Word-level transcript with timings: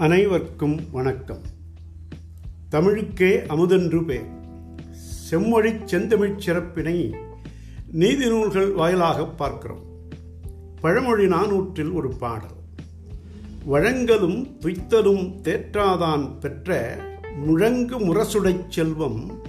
அனைவருக்கும் 0.00 0.80
வணக்கம். 0.90 1.42
தமிழுக்கே 2.68 3.42
அமுதென்று 3.46 4.04
பேர் 4.04 4.28
செம்மொழி 5.30 5.72
செந்தமிழ் 5.84 6.38
சிறப்பினை 6.38 7.14
நீதி 7.92 8.28
நூல்கள் 8.28 8.72
வாயிலாக 8.72 9.26
பார்க்கிறோம். 9.26 9.82
பழமொழி 10.80 11.26
நானூற்றில் 11.26 11.92
ஒரு 11.92 12.08
பாடல். 12.08 12.56
வழங்கலும் 13.64 14.58
துய்த்தலும் 14.60 15.40
தேற்றாதான் 15.42 16.38
பெற்ற 16.38 16.98
முழங்கு 17.36 17.98
முரசுடைச் 17.98 18.68
செல்வம் 18.68 19.42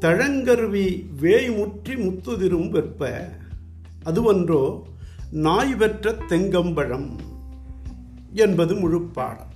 தழங்கருவி 0.00 0.86
வேய்முற்றி 1.20 1.96
முத்துதிரும் 1.96 2.68
வெற்ப 2.68 3.28
அதுவன்றோ 4.04 4.82
நாய் 5.30 5.74
பெற்ற 5.74 6.12
தெங்கம்பழம் 6.12 7.18
என்பது 8.32 8.74
முழுப்பாடல் 8.74 9.52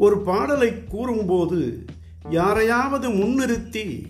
ஒரு 0.00 0.18
பாடலை 0.20 0.84
கூறும்போது 0.84 1.84
யாரையாவது 2.30 3.10
முன்னிறுத்தி 3.10 4.04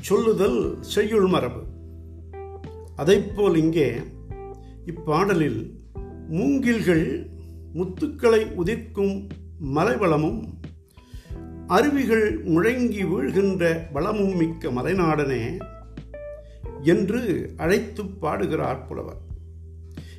சொல்லுதல் 0.00 0.82
செய்யுள் 0.82 1.26
மரபு. 1.26 1.60
அதைப்போல் 2.96 3.56
இங்கே 3.56 3.92
இப்பாடலில் 4.86 5.72
மூங்கில்கள் 6.30 7.30
முத்துக்களை 7.74 8.40
உதிர்க்கும் 8.56 9.28
மலைவளமும் 9.64 10.40
அருவிகள் 11.66 12.44
முழங்கி 12.44 13.04
வீழ்கின்ற 13.04 13.92
வளமும் 13.92 14.36
மிக்க 14.36 14.70
மலைநாடனே 14.70 15.60
என்று 16.82 17.54
அழைத்து 17.56 18.06
பாடுகிறார் 18.06 18.86
புலவர். 18.86 19.20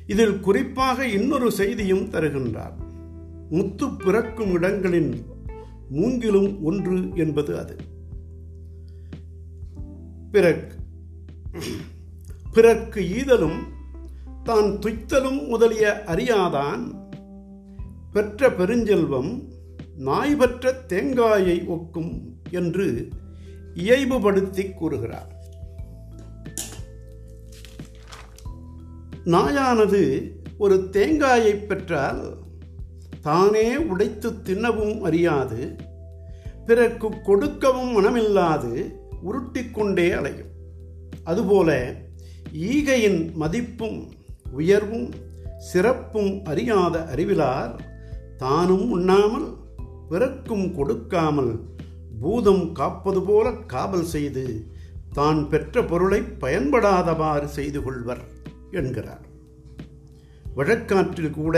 இதில் 0.06 0.40
குறிப்பாக 0.40 1.06
இன்னொரு 1.06 1.52
செய்தியும் 1.52 2.10
தருகின்றார். 2.10 2.83
முத்து 3.50 3.90
பிறக்கும் 3.90 4.52
இடங்களின் 4.52 5.26
மூங்கிலும் 5.94 6.62
ஒன்று 6.62 7.10
என்பது 7.14 7.58
அது. 7.58 7.76
பிறக் 10.30 10.72
பிறர்க்கு 12.52 13.00
ஈதலும் 13.00 13.58
தான் 14.42 14.64
துய்த்தலும் 14.64 15.48
முதலிய 15.48 16.02
அறியாதான் 16.06 17.08
பெற்ற 18.12 18.50
பெருஞ்செல்வம் 18.50 19.48
நாய் 19.96 20.36
பெற்ற 20.36 20.72
தேங்காயை 20.72 21.66
ஒக்கும் 21.68 22.22
என்று 22.50 23.08
இயல்புபடுத்தி 23.74 24.72
கூறுகிறார். 24.72 25.32
நாயானது 29.24 30.30
ஒரு 30.58 30.90
தேங்காயை 30.90 31.54
பெற்றால் 31.54 32.36
தானே 33.24 33.76
உடைத்து 33.76 34.30
தின்னவும் 34.30 35.00
அறியாது 35.00 35.60
பிறர்க்கு 36.66 37.08
கொடுக்கவும் 37.22 37.92
மனமில்லாது 37.96 38.72
உருட்டிக்கொண்டே 39.24 40.06
அலையும். 40.12 40.50
அதுபோல 41.24 41.70
ஈகையின் 42.52 43.32
மதிப்பும் 43.32 43.98
உயர்வும் 44.52 45.08
சிறப்பும் 45.58 46.44
அறியாத 46.44 47.04
அறிவிலார் 47.12 47.74
தானும் 48.36 48.90
உண்ணாமல் 48.90 49.48
பிறக்கும் 50.08 50.74
கொடுக்காமல் 50.74 51.52
பூதம் 52.20 52.72
காப்பது 52.72 53.22
போல 53.22 53.52
காவல் 53.52 54.04
செய்து 54.04 54.44
தான் 55.12 55.48
பெற்ற 55.48 55.84
பொருளை 55.84 56.20
பயன்படாதவாறு 56.40 57.44
செய்து 57.44 57.82
கொள்வர் 57.82 58.22
என்கிறார். 58.70 59.24
வழக்காற்றில் 60.56 61.30
கூட 61.30 61.56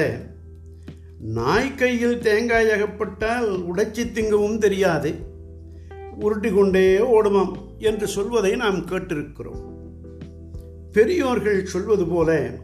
நாய் 1.27 1.75
கையில் 1.75 2.19
தேங்காய் 2.19 2.69
அகப்பட்டால் 2.69 3.65
உடைச்சி 3.65 4.13
திங்கவும் 4.13 4.59
தெரியாது. 4.59 5.15
உருட்டி 6.21 6.51
கொண்டே 6.51 6.99
ஓடுமாம் 6.99 7.53
என்று 7.79 8.07
சொல்வதை 8.07 8.57
நாம் 8.57 8.87
கேட்டிருக்கிறோம். 8.87 9.63
பெரியோர்கள் 10.93 11.67
சொல்வது 11.67 12.07
போல 12.07 12.59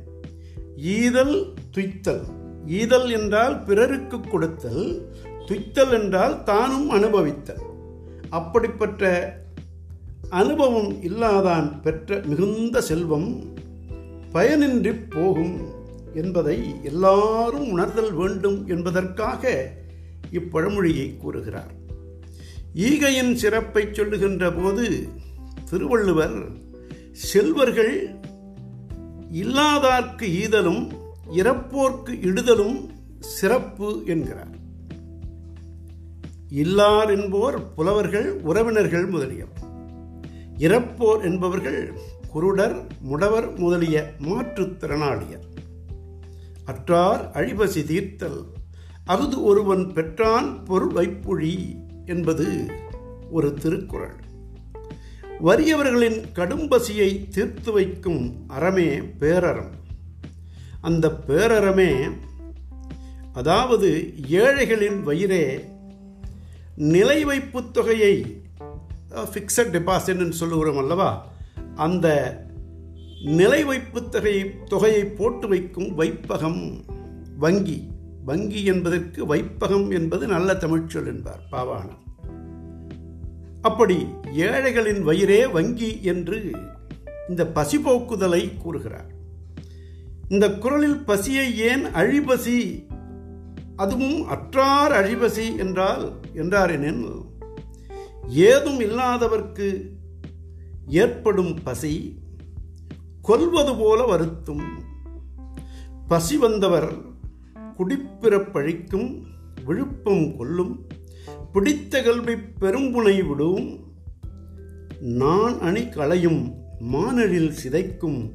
ஈதல் 0.76 1.54
துய்த்தல். 1.70 2.24
ஈதல் 2.66 3.10
என்றால் 3.10 3.62
பிறருக்கு 3.62 4.20
கொடுத்தல் 4.20 5.12
துய்த்தல் 5.46 6.02
என்றால் 6.02 6.42
தானும் 6.42 6.90
அனுபவித்தல். 6.90 7.62
அப்படிப்பட்ட 8.30 9.34
அனுபவம் 10.30 10.92
இல்லாதான் 10.92 11.80
பெற்ற 11.80 12.22
மிகுந்த 12.26 12.80
செல்வம் 12.80 13.54
பயனின்றி 14.32 15.10
போகும். 15.10 15.80
என்பதை 16.14 16.74
எல்லாரும் 16.82 17.70
உணர்தல் 17.70 18.12
வேண்டும் 18.12 18.68
என்பதற்காக 18.68 19.70
இப்பழமொழியை 20.32 21.16
கூறுகிறார். 21.16 21.72
ஈகையின் 22.74 23.34
சிறப்பை 23.34 23.88
சொல்லுகின்ற 23.92 24.52
போது 24.52 25.08
திருவள்ளுவர் 25.70 26.48
செல்வர்கள் 27.12 28.08
இல்லாதார்க்கு 29.32 30.26
ஈதலும் 30.42 30.92
இறப்போர்க்கு 31.36 32.12
இடுதலும் 32.22 32.90
சிறப்பு 33.18 34.02
என்கிறார். 34.06 34.60
இல்லார் 36.50 37.10
என்போர் 37.10 37.74
புலவர்கள் 37.74 38.32
உறவினர்கள் 38.32 39.08
முதலியவர் 39.08 39.60
இறப்போர் 40.58 41.22
என்பவர்கள் 41.22 41.92
குருடர் 42.34 42.86
முடவர் 43.00 43.56
முதலிய 43.56 44.12
மாற்றுத்திறனாளியர் 44.20 45.46
அற்றார் 46.64 47.30
அழிபசி 47.32 47.84
தீர்த்தல். 47.84 48.44
அஃது 49.04 49.44
ஒருவன் 49.44 49.92
பெற்றான் 49.92 50.64
பொருள் 50.64 50.92
வைப்புழி 50.92 51.84
என்பது 52.06 52.66
ஒரு 53.30 53.54
திருக்குறள். 53.54 54.20
வறியவர்களின் 55.44 56.24
கடும்பசியை 56.34 57.28
தீர்த்து 57.28 57.72
வைக்கும் 57.72 58.44
அறமே 58.48 58.98
பேரறம். 58.98 59.70
அந்த 60.80 61.20
பேரறமே 61.26 62.10
அதாவது 63.32 64.14
ஏழைகளின் 64.28 65.06
வயிறே 65.06 65.60
நிலை 66.76 67.24
வைப்பு 67.24 67.70
தொகையை 67.70 68.42
ஃபிக்ஸட் 69.10 69.72
டெபாசிட்னு 69.72 70.30
சொல்லுகிறோம் 70.30 70.78
அல்லவா? 70.78 71.26
அந்த 71.74 72.06
நிலை 73.24 73.64
வைப்பு 73.64 74.08
தொகையை 74.08 74.64
தொகையை 74.64 75.04
போட்டு 75.04 75.48
வைக்கும் 75.48 75.94
வைப்பகம் 75.94 76.84
வங்கி. 77.38 77.90
வங்கி 78.24 78.64
என்பதற்கு 78.64 79.26
வைப்பகம் 79.26 79.90
என்பது 79.90 80.26
நல்ல 80.26 80.54
தமிழ்ச்சொல் 80.54 81.06
என்பார் 81.06 81.40
பாவாணர். 81.52 82.00
அப்படி 83.62 84.06
ஏழைகளின் 84.32 85.02
வயிறே 85.02 85.46
வங்கி 85.46 86.02
என்று 86.02 86.50
இந்த 87.28 87.46
பசி 87.46 87.78
போக்குதலை 87.78 88.56
கூறுகிறார். 88.56 89.10
இந்த 90.28 90.50
குரலில் 90.50 91.04
பசியை 91.04 91.58
ஏன் 91.58 91.84
அழிபசி? 91.84 92.86
அதுவும் 93.76 94.28
அற்றார் 94.28 94.92
அழிபசி 94.92 95.56
என்றால் 95.56 96.12
என்றாரெனில் 96.34 97.24
ஏதும் 98.28 98.80
இல்லாதவர்க்கு 98.80 99.88
ஏற்படும் 100.86 101.58
பசி 101.62 102.21
கொல்வது 103.22 103.76
போல 103.76 104.04
வருத்தும். 104.04 104.62
பசி 106.08 106.36
வந்தவர் 106.36 106.94
குடிப்பிறப்பழிக்கும் 107.78 109.22
விழுப்பம் 109.64 110.36
கொல்லும். 110.36 110.86
பிடித்த 111.52 112.02
கல்வி 112.02 112.32
பெரும்புனை 112.32 113.28
விடும். 113.28 113.84
நான் 115.00 115.60
அணி 115.60 115.88
களையும் 115.88 116.54
மானழில் 116.80 117.54
சிதைக்கும். 117.64 118.30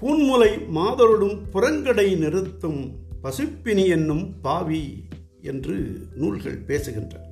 பூன்முலை 0.00 0.66
மாதரோடும் 0.74 1.42
புறங்கடை 1.52 2.16
நிறுத்தும். 2.18 3.08
பசுப்பினி 3.22 3.86
என்னும் 3.86 4.40
பாவி 4.40 5.04
என்று 5.40 6.00
நூல்கள் 6.14 6.64
பேசுகின்றன 6.66 7.28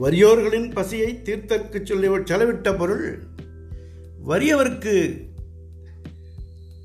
வறியோர்களின் 0.00 0.72
பசியை 0.72 1.20
தீர்த்தக்கு 1.24 1.82
சொல்லி 1.82 2.08
செலவிட்ட 2.08 2.78
பொருள் 2.78 3.22
வறியவருக்கு 4.28 5.24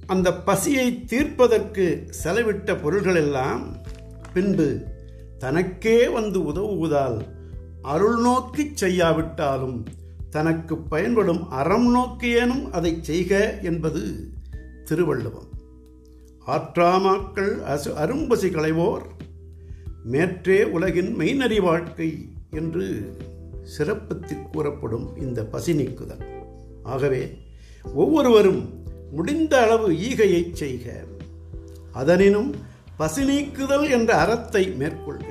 அந்த 0.07 0.33
பசியை 0.33 1.05
தீர்ப்பதற்கு 1.05 2.07
செலவிட்ட 2.23 2.73
பொருள்களெல்லாம் 2.73 3.61
பின்பு 4.33 4.85
தனக்கே 5.37 6.07
வந்து 6.07 6.39
உதவுவதால் 6.39 7.21
அருள் 7.81 8.21
நோக்கி 8.21 8.71
செய்யாவிட்டாலும் 8.73 9.83
தனக்கு 10.29 10.77
பயன்படும் 10.77 11.49
அறம் 11.49 11.95
நோக்கியேனும் 11.95 12.71
அதை 12.71 12.97
செய்க 13.01 13.59
என்பது 13.61 14.29
திருவள்ளுவம். 14.83 15.49
ஆற்றாமாக்கள் 16.47 17.53
அசு 17.63 17.93
அரும்பசி 17.97 18.49
களைவோர் 18.49 19.01
மேற்றே 20.03 20.63
உலகின் 20.63 21.15
மெய்நறி 21.15 21.61
வாழ்க்கை 21.61 22.29
என்று 22.49 23.17
சிறப்பத்தில் 23.77 24.49
கூறப்படும் 24.51 25.17
இந்த 25.17 25.43
பசி 25.43 25.73
நீக்குதல். 25.73 26.43
ஆகவே 26.83 27.37
ஒவ்வொருவரும் 27.83 28.83
முடிந்த 29.11 29.61
அளவு 29.61 29.91
ஈகையை 29.91 30.53
செய்க. 30.53 31.03
அதனினும் 31.91 32.55
பசி 32.97 33.25
நீக்குதல் 33.25 33.89
என்ற 33.89 34.15
அறத்தை 34.15 34.69
மேற்கொள்க. 34.79 35.27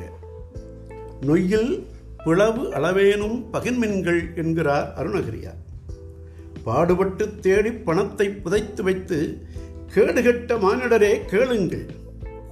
நொய்யில் 1.20 1.86
பிளவு 2.24 2.62
அளவேனும் 2.62 3.44
பகின்மின்கள் 3.52 4.36
என்கிறார் 4.36 4.92
அருணகிரியார். 4.96 5.62
பாடுபட்டு 6.64 7.40
தேடி 7.40 7.72
பணத்தை 7.72 8.28
புதைத்து 8.28 8.82
வைத்து 8.82 9.46
கேடுகட்ட 9.94 10.58
மானிடரே 10.60 11.24
கேளுங்கள். 11.24 11.86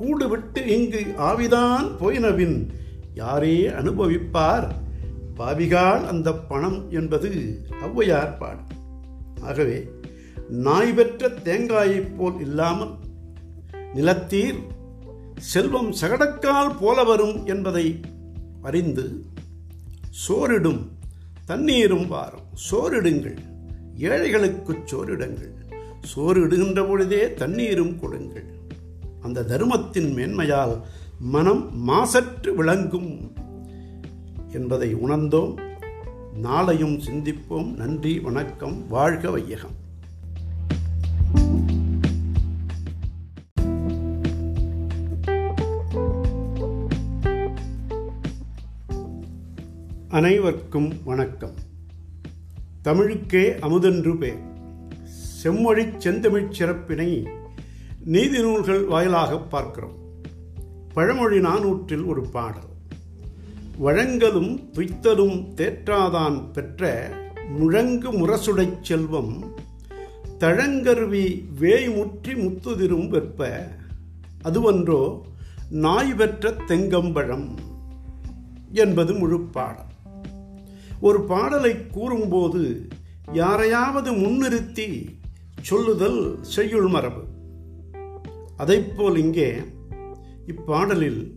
கூடுவிட்டு 0.01 0.67
இங்கு 0.67 1.01
ஆவிதான் 1.19 1.91
போயினவின் 2.01 2.67
யாரே 3.15 3.67
அனுபவிப்பார்? 3.67 4.73
பாவிகால் 5.39 6.07
அந்த 6.07 6.33
பணம் 6.33 6.91
என்பது 6.91 7.31
ஔவையார் 7.71 8.39
பாடு. 8.39 8.61
ஆகவே 9.41 9.89
நாய் 10.53 10.93
பெற்ற 10.93 11.29
தேங்காயைப் 11.29 12.17
போல் 12.17 12.41
இல்லாமல் 12.41 12.91
நிலத்தீர் 13.95 14.59
செல்வம் 15.37 15.91
சகடக்கால் 15.91 16.77
போல 16.81 17.05
வரும் 17.05 17.47
என்பதை 17.47 18.01
அறிந்து 18.63 19.25
சோறிடும் 20.29 20.79
தண்ணீரும் 21.45 22.09
வாரும். 22.09 22.41
சோறிடுங்கள் 22.71 23.37
ஏழைகளுக்கு 23.97 24.73
சோறிடுங்கள் 24.73 25.53
சோறிடுகின்ற 26.17 26.89
பொழுதே 26.89 27.35
தண்ணீரும் 27.35 28.01
கொடுங்கள். 28.01 28.45
அந்த 29.23 29.45
தர்மத்தின் 29.45 30.15
மேன்மையால் 30.15 30.81
மனம் 31.21 31.89
மாசற்று 31.89 32.55
விளங்கும் 32.55 33.33
என்பதை 34.53 34.95
உணர்ந்தோம். 34.95 35.55
நாளையும் 36.43 37.01
சிந்திப்போம். 37.01 37.75
நன்றி 37.75 38.19
வணக்கம். 38.19 38.89
வாழ்க 38.89 39.31
வையகம். 39.31 39.82
அனைவருக்கும் 50.13 50.93
வணக்கம். 51.05 51.55
தமிழுக்கே 52.83 53.59
அமுதென்று 53.59 54.19
பேர் 54.19 54.41
செம்மொழி 55.05 55.85
செந்தமிழ் 55.99 56.51
சிறப்பினை 56.51 57.27
நீதி 58.05 58.41
நூல்கள் 58.41 58.85
வாயிலாக 58.85 59.39
பார்க்கிறோம். 59.39 59.95
பழமொழி 60.93 61.39
நானூற்றில் 61.39 62.07
ஒரு 62.07 62.23
பாடல். 62.29 62.69
வழங்கலும் 63.79 64.61
துய்த்தலும் 64.73 65.55
தேற்றாதான் 65.55 66.53
பெற்ற 66.53 67.11
முழங்கு 67.49 68.13
முரசுடைச் 68.13 68.83
செல்வம் 68.83 69.55
தழங்கருவி 70.39 71.45
வேய்முற்றி 71.61 72.35
முத்துதிரும் 72.35 73.09
வெப்ப 73.09 73.69
அதுவன்றோ 74.45 75.21
நாய் 75.71 76.15
பெற்ற 76.15 76.51
தெங்கம்பழம் 76.51 77.57
என்பது 78.73 79.15
முழுப்பாடம் 79.15 79.91
ஒரு 81.03 81.21
பாடலை 81.23 81.87
கூறும்போது 81.87 82.89
யாரையாவது 83.33 84.13
முன்னிறுத்தி 84.13 85.07
சொல்லுதல் 85.63 86.43
செய்யுள் 86.43 86.87
மரபு. 86.87 87.23
அதைப்போல் 88.59 89.17
இங்கே 89.17 89.55
இப்பாடலில் 90.47 91.33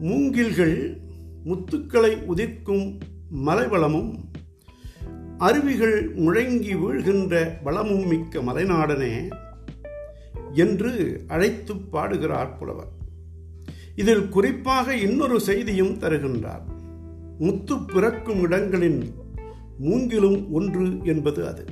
மூங்கில்கள் 0.00 1.00
முத்துக்களை 1.44 2.12
உதிர்க்கும் 2.26 2.98
மலைவளமும் 3.46 4.10
அருவிகள் 5.38 6.14
முழங்கி 6.14 6.74
வீழ்கின்ற 6.74 7.62
வளமும் 7.62 8.06
மிக்க 8.06 8.40
மலைநாடனே 8.40 9.32
என்று 10.52 11.24
அழைத்து 11.28 11.76
பாடுகிறார் 11.76 12.58
புலவர். 12.58 12.92
இதில் 13.96 14.28
குறிப்பாக 14.28 14.96
இன்னொரு 14.96 15.40
செய்தியும் 15.40 15.98
தருகின்றார். 15.98 16.71
முத்து 17.38 17.78
பிறக்கும் 17.78 18.40
இடங்களின் 18.40 19.14
மூங்கிலும் 19.82 20.50
ஒன்று 20.50 20.98
என்பது 21.04 21.46
அது. 21.46 21.64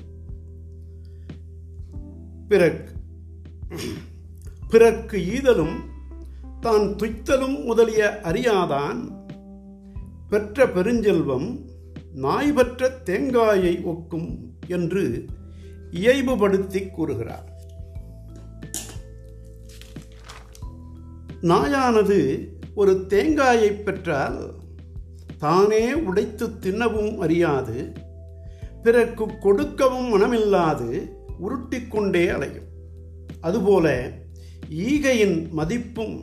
பிறக் 2.49 2.89
பிறர்க்கு 4.71 5.19
ஈதலும் 5.19 5.77
தான் 6.61 6.81
துய்த்தலும் 6.81 7.65
முதலிய 7.65 8.21
அறியாதான் 8.23 9.25
பெற்ற 10.29 10.67
பெருஞ்செல்வம் 10.67 11.65
நாய் 12.15 12.53
பெற்ற 12.53 12.89
தேங்காயை 13.05 13.79
ஒக்கும் 13.85 14.39
என்று 14.67 15.25
இயல்புபடுத்தி 15.91 16.91
கூறுகிறார். 16.91 17.49
நாயானது 21.43 22.49
ஒரு 22.75 23.07
தேங்காயை 23.07 23.73
பெற்றால் 23.73 24.55
தானே 25.41 25.85
உடைத்து 25.95 26.47
தின்னவும் 26.47 27.19
அறியாது 27.19 27.77
பிறர்க்கு 28.83 29.25
கொடுக்கவும் 29.39 30.09
மனமில்லாது 30.13 30.89
உருட்டிக்கொண்டே 31.41 32.25
அலையும். 32.29 32.69
அதுபோல 33.41 33.87
ஈகையின் 34.71 35.49
மதிப்பும் 35.51 36.17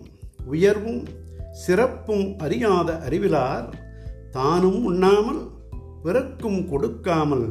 உயர்வும் 0.46 1.02
சிறப்பும் 1.52 2.38
அறியாத 2.38 2.90
அறிவிலார் 2.98 3.68
தானும் 4.32 4.84
உண்ணாமல் 4.84 5.42
பிறக்கும் 6.04 6.70
கொடுக்காமல் 6.70 7.48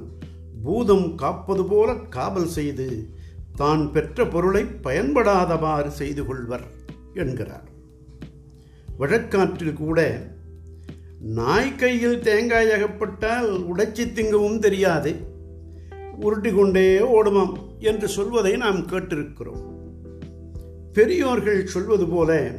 பூதம் 0.62 1.14
காப்பது 1.14 1.64
போல 1.64 1.94
காவல் 1.94 2.48
செய்து 2.48 2.88
தான் 3.54 3.92
பெற்ற 3.92 4.26
பொருளை 4.26 4.64
பயன்படாதவாறு 4.84 5.88
செய்து 5.88 6.26
கொள்வர் 6.26 6.66
என்கிறார். 7.14 7.68
வழக்காற்றில் 8.98 9.72
கூட 9.72 10.00
நாய் 11.26 11.74
கையில் 11.74 12.20
தேங்காய் 12.20 12.70
அகப்பட்டால் 12.70 13.64
உடைச்சி 13.74 14.12
திங்கவும் 14.12 14.58
தெரியாது. 14.58 15.14
உருட்டி 16.20 16.50
கொண்டே 16.50 16.98
ஓடுமாம் 16.98 17.52
என்று 17.78 18.08
சொல்வதை 18.08 18.56
நாம் 18.56 18.86
கேட்டிருக்கிறோம். 18.86 19.62
பெரியோர்கள் 20.92 21.66
சொல்வது 21.66 22.06
போல 22.06 22.58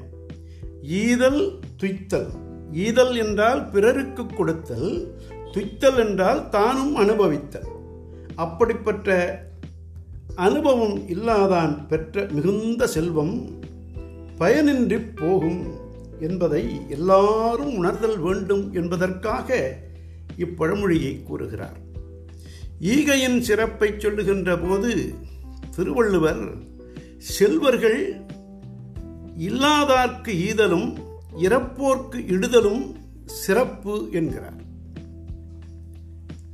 ஈதல் 0.81 1.60
துய்த்தல். 1.78 2.30
ஈதல் 2.72 3.18
என்றால் 3.18 3.69
பிறருக்கு 3.69 4.25
கொடுத்தல் 4.25 5.16
துய்த்தல் 5.52 5.98
என்றால் 5.98 6.50
தானும் 6.50 6.96
அனுபவித்தல். 6.96 7.68
அப்படிப்பட்ட 8.36 9.40
அனுபவம் 10.36 10.98
இல்லாதான் 10.98 11.88
பெற்ற 11.88 12.28
மிகுந்த 12.31 12.88
செல்வம் 12.88 13.60
பயனின்றி 14.39 15.01
போகும். 15.15 15.86
என்பதை 16.19 16.81
எல்லாரும் 16.89 17.75
உணர்தல் 17.75 18.19
வேண்டும் 18.19 18.74
என்பதற்காக 18.74 19.77
இப்பழமொழியை 20.38 21.24
கூறுகிறார். 21.24 21.77
ஈகையின் 22.81 23.39
சிறப்பை 23.39 23.93
சொல்லுகின்ற 23.97 24.57
போது 24.57 25.13
திருவள்ளுவர் 25.75 26.53
செல்வர்கள் 27.17 28.13
இல்லாதார்க்கு 29.38 30.27
ஈதலும் 30.27 30.97
இறப்போர்க்கு 31.41 32.15
இடுதலும் 32.15 32.95
சிறப்பு 33.25 34.09
என்கிறார். 34.12 34.65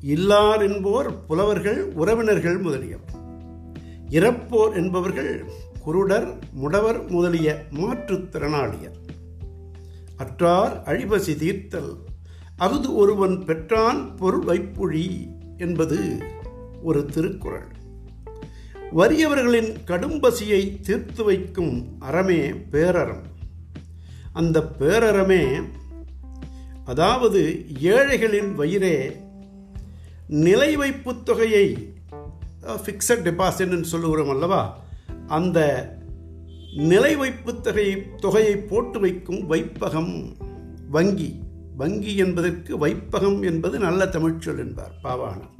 இல்லார் 0.02 0.62
என்போர் 0.62 1.26
புலவர்கள் 1.26 1.94
உறவினர்கள் 1.94 2.62
முதலியவர் 2.62 3.12
இறப்போர் 4.10 4.76
என்பவர்கள் 4.76 5.44
குருடர் 5.86 6.34
முடவர் 6.54 7.08
முதலிய 7.08 7.64
மாற்றுத்திறனாளியர் 7.72 8.98
அற்றார் 10.18 10.84
அழிபசி 10.84 11.36
தீர்த்தல். 11.36 11.98
அஃது 12.58 12.96
ஒருவன் 12.96 13.46
பெற்றான் 13.46 14.16
பொருள் 14.16 14.46
வைப்புழி 14.46 15.28
என்பது 15.58 16.18
ஒரு 16.84 17.06
திருக்குறள். 17.06 17.72
வறியவர்களின் 18.96 19.76
கடும்பசியை 19.88 20.80
தீர்த்து 20.82 21.24
வைக்கும் 21.24 21.96
அறமே 22.00 22.50
பேரறம். 22.50 23.22
அந்த 24.34 24.72
பேரறமே 24.80 25.64
அதாவது 26.86 27.66
ஏழைகளின் 27.80 28.60
வயிறே 28.60 29.12
நிலை 30.28 30.76
வைப்பு 30.76 31.24
தொகையை 31.24 31.94
ஃபிக்ஸட் 32.62 33.24
டெபாசிட்னு 33.24 33.82
சொல்லுகிறோம் 33.82 34.30
அல்லவா? 34.30 34.80
அந்த 35.28 35.60
நிலை 36.76 37.16
வைப்பு 37.16 37.62
தொகையை 37.62 38.16
தொகையை 38.16 38.56
போட்டு 38.56 39.00
வைக்கும் 39.00 39.46
வைப்பகம் 39.46 40.36
வங்கி. 40.90 41.40
வங்கி 41.78 42.16
என்பதற்கு 42.16 42.78
வைப்பகம் 42.78 43.42
என்பது 43.42 43.80
நல்ல 43.80 44.06
தமிழ்ச்சொல் 44.06 44.58
என்பார் 44.58 44.94
பாவாணர். 45.04 45.52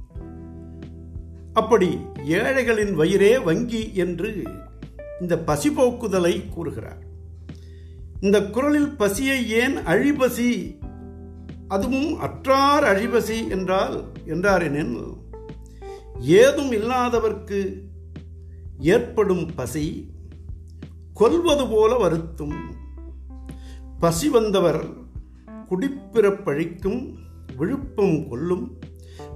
அப்படி 1.54 1.98
ஏழைகளின் 2.26 2.96
வயிறே 2.96 3.44
வங்கி 3.44 3.94
என்று 3.94 4.44
இந்த 5.20 5.38
பசி 5.38 5.72
போக்குதலை 5.72 6.50
கூறுகிறார். 6.50 7.04
இந்த 8.20 8.44
குரலில் 8.44 8.90
பசியை 8.90 9.50
ஏன் 9.50 9.78
அழிபசி? 9.78 10.78
அதுவும் 11.68 12.22
அற்றார் 12.22 12.84
அழிபசி 12.84 13.48
என்றால் 13.48 14.04
என்றார் 14.26 14.62
ஏதும் 16.20 16.72
இல்லாதவர்க்கு 16.72 17.80
ஏற்படும் 18.80 19.50
பசி 19.56 20.13
கொல்வது 21.14 21.68
போல 21.68 21.98
வருத்தும். 21.98 22.56
பசி 24.00 24.30
வந்தவர் 24.30 24.86
குடிப்பிறப்பழிக்கும் 25.70 27.14
விழுப்பம் 27.58 28.30
கொல்லும். 28.30 28.80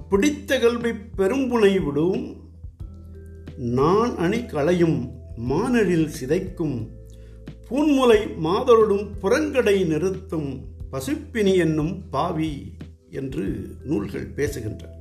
பிடித்த 0.08 0.58
கல்வி 0.58 0.90
பெரும்புனை 0.90 1.84
விடும். 1.84 2.40
நான் 3.56 4.16
அணி 4.16 4.46
களையும் 4.46 5.10
மானழில் 5.36 6.10
சிதைக்கும். 6.20 6.88
பூன்முலை 7.70 8.36
மாதரோடும் 8.44 9.10
புறங்கடை 9.22 9.86
நிறுத்தும். 9.86 10.76
பசுப்பினி 10.92 11.56
என்னும் 11.56 12.08
பாவி 12.10 12.72
என்று 13.10 13.76
நூல்கள் 13.84 14.32
பேசுகின்றன 14.36 14.96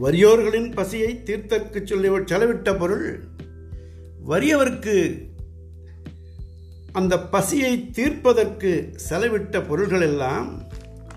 வறியோர்களின் 0.00 0.72
பசியை 0.72 1.20
தீர்த்தற்கு 1.24 1.84
சொல்லி 1.84 2.08
செலவிட்ட 2.08 2.78
பொருள் 2.78 3.20
வறியவர்க்கு 4.26 5.28
அந்த 6.92 7.20
பசியை 7.20 7.90
தீர்ப்பதற்கு 7.90 8.92
செலவிட்ட 9.10 9.58
பொருள்களெல்லாம் 9.58 10.46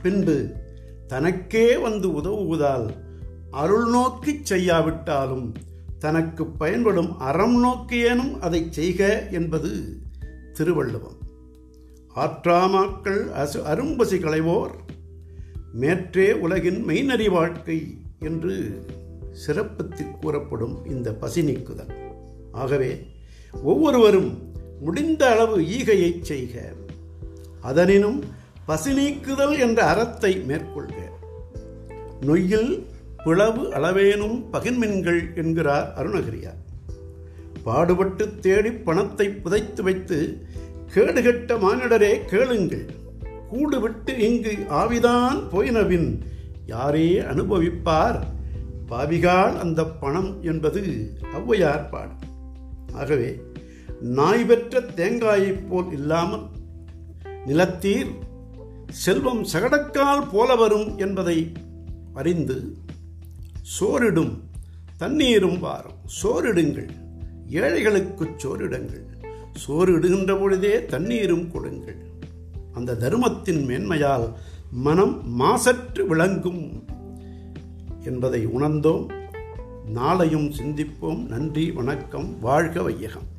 பின்பு 0.02 0.56
தனக்கே 1.08 1.78
வந்து 1.78 2.08
உதவுவதால் 2.08 2.90
அருள் 3.52 3.90
நோக்கி 3.90 4.40
செய்யாவிட்டாலும் 4.44 5.54
தனக்கு 6.00 6.46
பயன்படும் 6.46 7.20
அறம் 7.20 7.66
நோக்கியேனும் 7.66 8.40
அதை 8.40 8.68
செய்க 8.70 9.28
என்பது 9.32 9.98
திருவள்ளுவம். 10.54 11.18
ஆற்றாமாக்கள் 12.16 13.24
அசு 13.32 13.58
அரும்பசி 13.66 14.20
களைவோர் 14.20 14.72
மேற்றே 15.74 16.32
உலகின் 16.32 16.86
மெய்நறி 16.86 17.30
வாழ்க்கை 17.30 18.02
என்று 18.20 18.86
சிறப்பித்து 19.48 20.20
கூறப்படும் 20.22 20.86
இந்த 20.86 21.14
பசி 21.14 21.44
நீக்குதல். 21.44 22.12
ஆகவே 22.52 23.08
ஒவ்வொருவரும் 23.64 24.52
முடிந்த 24.80 25.32
அளவு 25.32 25.60
ஈகையைச் 25.60 26.22
செய்க. 26.22 26.74
அதனினும் 27.62 28.24
பசி 28.66 28.94
நீக்குதல் 28.94 29.60
என்ற 29.60 29.84
அறத்தை 29.86 30.44
மேற்கொள்க. 30.48 31.12
நொய்யில் 32.22 32.86
பிளவு 33.24 33.62
அளவேனும் 33.62 34.44
பகிர்மின்கள் 34.54 35.36
என்கிறார் 35.36 35.94
அருணகிரியார். 35.98 36.62
பாடுபட்டு 37.64 38.40
தேடி 38.40 38.72
பணத்தை 38.72 39.30
புதைத்து 39.30 39.84
வைத்து 39.84 40.46
கேடுகட்ட 40.96 41.60
மானிடரே 41.60 42.26
கேளுங்கள். 42.26 42.86
கூடுவிட்டு 43.54 44.18
இங்கு 44.18 44.58
ஆவிதான் 44.70 45.48
போயினவின் 45.52 46.20
யாரே 46.66 47.20
அனுபவிப்பார்? 47.20 48.26
பாவிகால் 48.90 49.60
அந்த 49.60 49.86
பணம் 49.86 50.44
என்பது 50.44 50.82
ஔவையார் 51.22 51.90
பாடு. 51.90 52.12
ஆகவே 52.94 53.42
நாய் 54.04 54.46
பெற்ற 54.46 54.82
தேங்காயைப் 54.82 55.68
போல் 55.70 55.92
இல்லாமல் 55.92 56.42
நிலத்தீர் 57.46 58.08
செல்வம் 58.90 59.44
சகடக்கால் 59.44 60.28
போல 60.32 60.56
வரும் 60.56 60.98
என்பதை 60.98 61.52
அறிந்து 62.14 62.78
சோறிடும் 63.80 64.32
தண்ணீரும் 64.98 65.60
வாரம். 65.60 65.96
சோறிடுங்கள் 66.24 66.90
ஏழைகளுக்கு 67.50 68.26
சோறிடுங்கள் 68.26 69.04
சோறிடுகின்ற 69.68 70.40
பொழுதே 70.40 70.86
தண்ணீரும் 70.86 71.52
கொடுங்கள். 71.52 71.98
அந்த 72.74 72.96
தர்மத்தின் 72.96 73.66
மேன்மையால் 73.68 74.34
மனம் 74.72 75.42
மாசற்று 75.42 76.08
விளங்கும் 76.08 76.84
என்பதை 78.04 78.48
உணர்ந்தோம். 78.48 79.08
நாளையும் 79.96 80.52
சிந்திப்போம். 80.52 81.28
நன்றி 81.28 81.72
வணக்கம். 81.72 82.40
வாழ்க 82.40 82.82
வையகம். 82.82 83.33